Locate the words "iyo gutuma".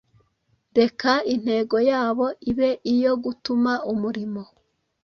2.93-3.73